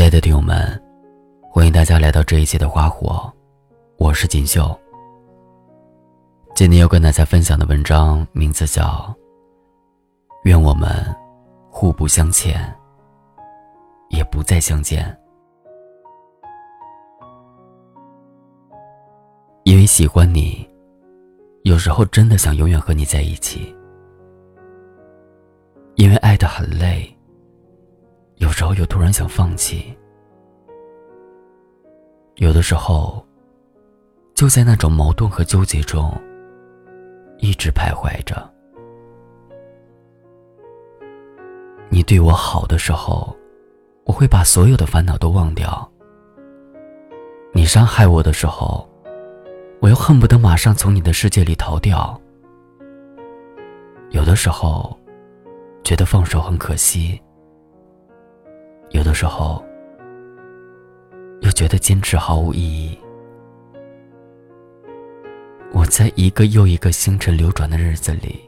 [0.00, 0.82] 亲爱的听友们，
[1.42, 3.30] 欢迎大家来到这一期的花火，
[3.98, 4.74] 我是锦绣。
[6.54, 8.82] 今天要跟大家分享的文章名字叫
[10.44, 11.04] 《愿我们
[11.68, 12.58] 互不相欠，
[14.08, 15.04] 也不再相见》。
[19.64, 20.66] 因为喜欢你，
[21.64, 23.58] 有时候真的想永远和你在一起；
[25.96, 27.14] 因为爱的很累。
[28.40, 29.94] 有时候又突然想放弃，
[32.36, 33.22] 有的时候
[34.34, 36.10] 就在那种矛盾和纠结中，
[37.36, 38.50] 一直徘徊着。
[41.90, 43.36] 你对我好的时候，
[44.04, 45.68] 我会把所有的烦恼都忘掉；
[47.52, 48.88] 你伤害我的时候，
[49.80, 52.18] 我又恨不得马上从你的世界里逃掉。
[54.08, 54.98] 有的时候，
[55.84, 57.20] 觉得放手很可惜。
[58.90, 59.64] 有的时候，
[61.42, 62.98] 又觉得坚持毫无意义。
[65.72, 68.40] 我在一个又一个星辰流转的日子里，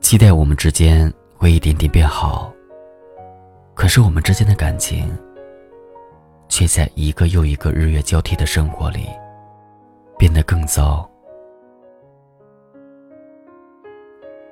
[0.00, 2.52] 期待我们之间会一点点变好。
[3.74, 5.10] 可是我们之间的感情，
[6.48, 9.08] 却在一个又一个日月交替的生活里，
[10.18, 11.08] 变得更糟。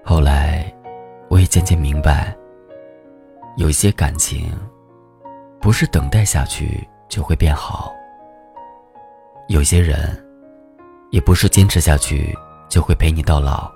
[0.03, 0.75] 后来，
[1.29, 2.35] 我也渐渐明白，
[3.59, 4.51] 有些感情。
[5.69, 7.95] 不是等待下去就会变好。
[9.49, 10.19] 有些人，
[11.11, 12.35] 也不是坚持下去
[12.71, 13.71] 就会陪你到老。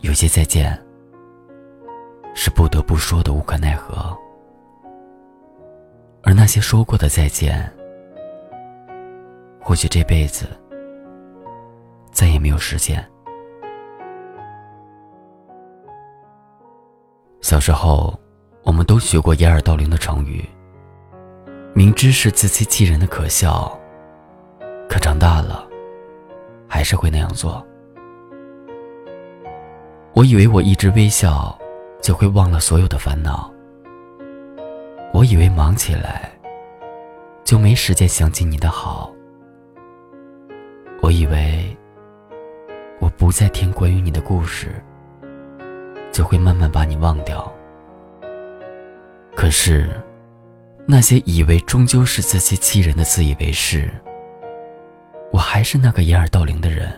[0.00, 0.72] 有些再见，
[2.34, 4.16] 是不得不说的无可奈何。
[6.22, 7.70] 而那些说过的再见，
[9.60, 10.46] 或许这辈子
[12.12, 13.06] 再也没有实现。
[17.42, 18.18] 小时候。
[18.68, 20.46] 我们都学过掩耳盗铃的成语，
[21.72, 23.66] 明知是自欺欺人的可笑，
[24.90, 25.66] 可长大了，
[26.68, 27.66] 还是会那样做。
[30.12, 31.58] 我以为我一直微笑，
[32.02, 33.50] 就会忘了所有的烦恼。
[35.14, 36.30] 我以为忙起来，
[37.44, 39.10] 就没时间想起你的好。
[41.00, 41.74] 我以为，
[43.00, 44.84] 我不再听关于你的故事，
[46.12, 47.50] 就会慢慢把你忘掉。
[49.38, 49.88] 可是，
[50.84, 53.88] 那些以为终究是自欺欺人的自以为是，
[55.32, 56.90] 我还是那个掩耳盗铃的人，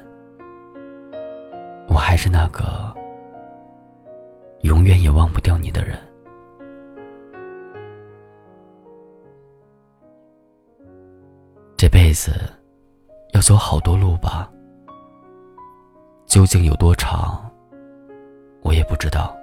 [1.86, 2.96] 我还是那个
[4.62, 5.98] 永远也忘不掉你的人。
[11.76, 12.32] 这辈子
[13.34, 14.50] 要走好多路吧，
[16.24, 17.38] 究竟有多长，
[18.62, 19.36] 我也不知道。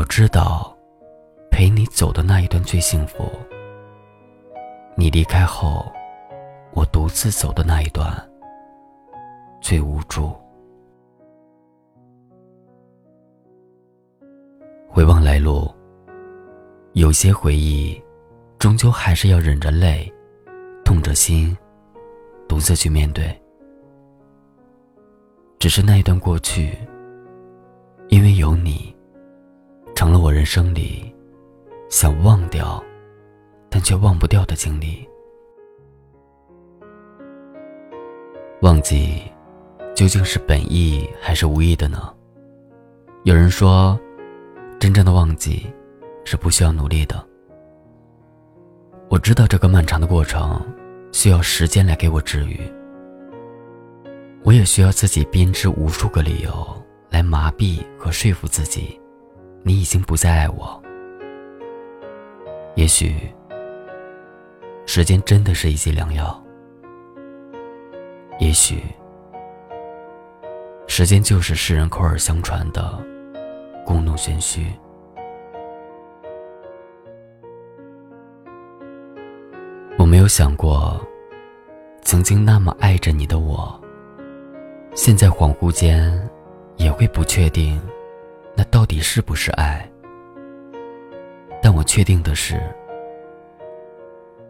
[0.00, 0.74] 我知道，
[1.50, 3.30] 陪你走的那一段最幸福。
[4.96, 5.92] 你离开后，
[6.72, 8.10] 我独自走的那一段
[9.60, 10.34] 最无助。
[14.88, 15.70] 回望来路，
[16.94, 18.02] 有些回忆，
[18.58, 20.10] 终究还是要忍着泪，
[20.82, 21.54] 痛着心，
[22.48, 23.38] 独自去面对。
[25.58, 26.74] 只是那一段过去，
[28.08, 28.89] 因为有你。
[30.20, 31.10] 我人生里
[31.88, 32.82] 想忘掉，
[33.70, 35.08] 但却忘不掉的经历。
[38.60, 39.22] 忘记
[39.94, 42.14] 究竟是本意还是无意的呢？
[43.24, 43.98] 有人说，
[44.78, 45.66] 真正的忘记
[46.26, 47.26] 是不需要努力的。
[49.08, 50.60] 我知道这个漫长的过程
[51.12, 52.60] 需要时间来给我治愈，
[54.44, 56.52] 我也需要自己编织无数个理由
[57.08, 58.99] 来麻痹和说服自己。
[59.62, 60.82] 你已经不再爱我，
[62.74, 63.14] 也许
[64.86, 66.42] 时间真的是一剂良药，
[68.38, 68.82] 也许
[70.86, 72.98] 时间就是世人口耳相传的
[73.84, 74.66] 故弄玄虚。
[79.98, 81.00] 我没有想过，
[82.02, 83.78] 曾经那么爱着你的我，
[84.94, 86.28] 现在恍惚间
[86.76, 87.80] 也会不确定。
[88.60, 89.90] 那到底是不是爱？
[91.62, 92.60] 但我确定的是，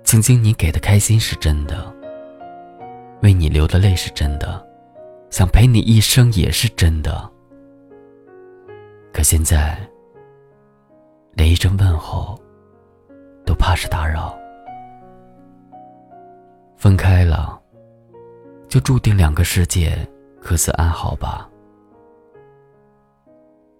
[0.02, 1.94] 曾经你给的开心是真的，
[3.22, 4.66] 为你流的泪是真的，
[5.30, 7.30] 想陪你一生也是真的。
[9.12, 9.78] 可现在，
[11.34, 12.36] 连一声问候
[13.46, 14.36] 都怕是打扰。
[16.76, 17.56] 分开了，
[18.66, 19.96] 就注定两个世界
[20.42, 21.48] 各自安好吧。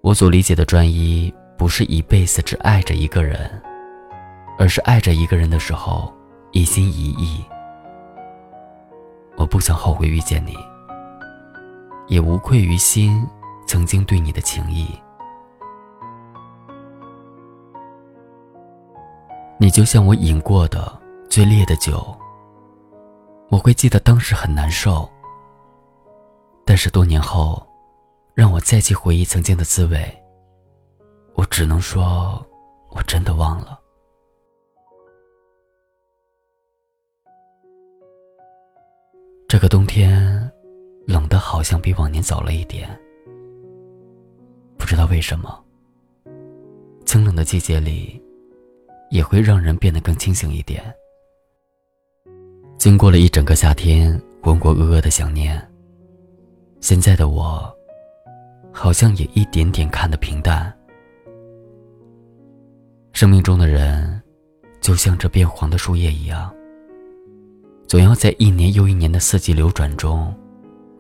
[0.02, 3.50] 我所理解的专一，不是一辈子只爱着一个人，
[4.58, 6.10] 而是爱着一个人的时候
[6.52, 7.44] 一心一意。
[9.36, 10.56] 我不想后悔遇见你，
[12.08, 13.26] 也无愧于心
[13.66, 14.88] 曾经对你的情谊。
[19.58, 20.98] 你就像我饮过的
[21.28, 22.16] 最烈的酒，
[23.50, 25.06] 我会记得当时很难受，
[26.64, 27.62] 但是多年后，
[28.40, 30.02] 让我再去回忆曾经的滋味，
[31.34, 32.42] 我只能说，
[32.88, 33.78] 我真的忘了。
[39.46, 40.50] 这个冬天，
[41.06, 42.88] 冷的好像比往年早了一点。
[44.78, 45.62] 不知道为什么，
[47.04, 48.18] 清冷的季节里，
[49.10, 50.82] 也会让人变得更清醒一点。
[52.78, 55.62] 经过了一整个夏天浑浑噩噩的想念，
[56.80, 57.70] 现在的我，
[58.72, 60.72] 好像也一点点看得平淡。
[63.12, 64.20] 生命中的人，
[64.80, 66.54] 就像这变黄的树叶一样。
[67.86, 70.32] 总要在一年又一年的四季流转中，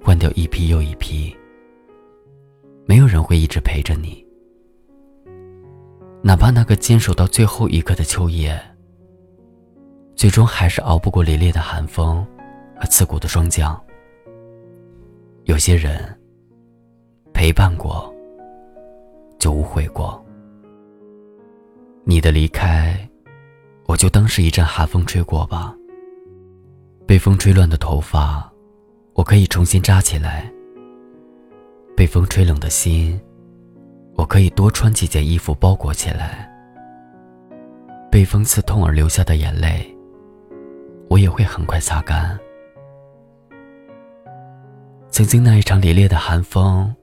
[0.02, 1.34] 换掉一批又一批。
[2.84, 4.26] 没有人会一直陪着你，
[6.20, 8.60] 哪怕那个坚守到最后一刻的秋叶，
[10.16, 12.26] 最终还是熬不过凛冽的寒风
[12.76, 13.80] 和刺骨的霜降。
[15.44, 16.19] 有些人
[17.40, 18.14] 陪伴过，
[19.38, 20.22] 就无悔过。
[22.04, 22.94] 你的离开，
[23.86, 25.74] 我就当是一阵寒风吹过吧。
[27.06, 28.52] 被风吹乱的头发，
[29.14, 30.52] 我可以重新扎起来；
[31.96, 33.18] 被风吹冷的心，
[34.16, 36.46] 我可以多穿几件衣服包裹起来；
[38.10, 39.96] 被风刺痛而流下的眼泪，
[41.08, 42.38] 我也会很快擦干。
[45.08, 46.94] 曾经那一场凛冽的寒风，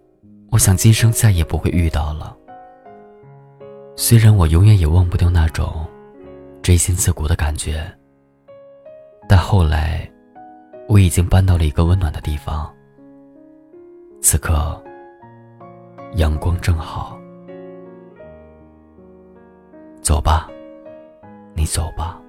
[0.52, 2.36] 我想今生再也不会遇到了。
[3.96, 5.86] 虽然我永远也忘不掉那种
[6.62, 7.84] 锥心刺骨的感觉。
[9.28, 10.10] 但后来，
[10.88, 12.74] 我已经搬到了一个温暖的地方。
[14.22, 14.82] 此刻，
[16.14, 17.20] 阳光正好。
[20.02, 20.50] 走吧，
[21.54, 22.22] 你走吧，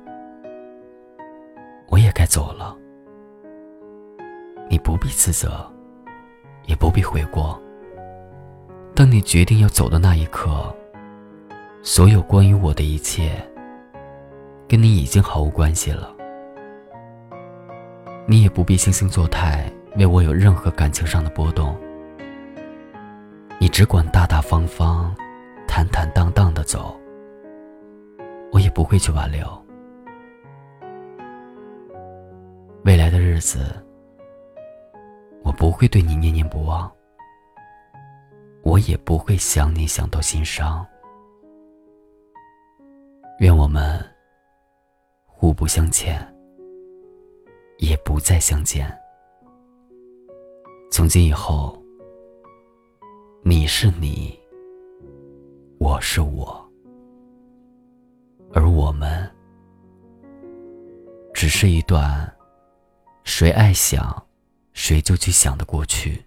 [1.87, 2.77] 我也该走了。
[4.69, 5.65] 你不必自责，
[6.67, 7.63] 也不必悔过。
[8.99, 10.75] 当你决定要走的那一刻，
[11.85, 13.31] 所有关于我的一切，
[14.67, 16.13] 跟你已经毫无关系了。
[18.27, 21.79] 你也不必惺惺作态，为我有任何感情上的波动。
[23.61, 25.15] 你只管大大方方、
[25.69, 26.99] 坦坦荡荡的走，
[28.51, 29.47] 我也不会去挽留。
[32.83, 33.61] 未来的日子，
[35.45, 36.91] 我不会对你念念不忘，
[38.69, 40.87] 我也不会想你想到心伤。
[43.39, 43.99] 愿我们
[45.25, 46.23] 互不相欠。
[47.79, 48.93] 也不再相见。
[50.91, 51.81] 从今以后，
[53.43, 54.37] 你是你，
[55.79, 56.73] 我是我，
[58.53, 59.31] 而我们
[61.33, 62.37] 只是一段
[63.23, 64.27] 谁爱想，
[64.73, 66.21] 谁就去想的过去。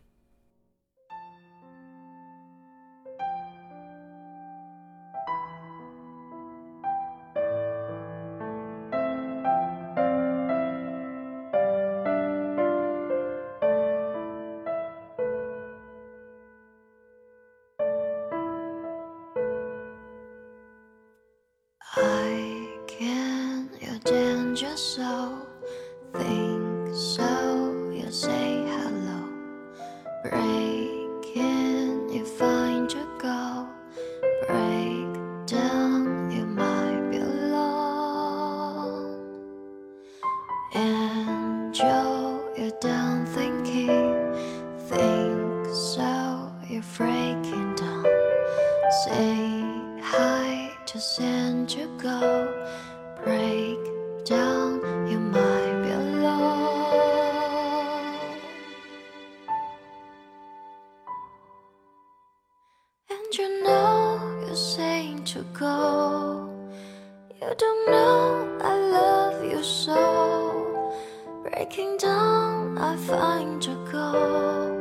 [24.81, 25.37] so,
[26.13, 29.29] think so, you say hello.
[30.23, 33.67] Break in, you find your goal.
[34.47, 37.61] Break down, you might be alone.
[40.73, 44.33] And Joe, you're down thinking,
[44.89, 48.05] think so, you're breaking down.
[49.05, 49.61] Say
[50.01, 52.60] hi, to send you go.
[68.61, 70.93] I love you so
[71.43, 74.71] breaking down I find your goal.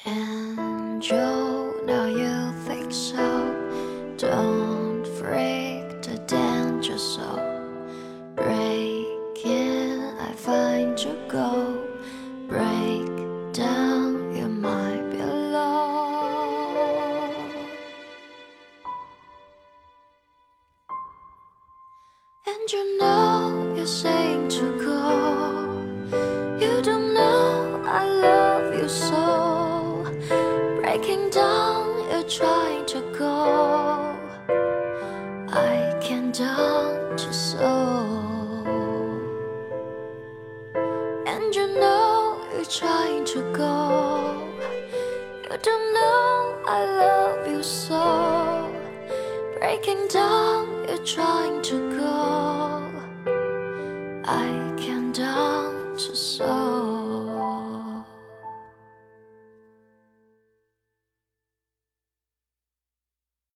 [0.06, 3.28] And Joe, now you think so.
[4.18, 4.61] Don't
[22.72, 25.84] You know you're saying to go.
[26.58, 30.06] You don't know I love you so.
[30.80, 34.16] Breaking down, you're trying to go.
[35.50, 38.64] I can't to so.
[41.28, 44.48] And you know you're trying to go.
[45.44, 48.81] You don't know I love you so.
[49.62, 52.82] Breaking down, you're trying to go.
[54.26, 56.81] I can't down to so.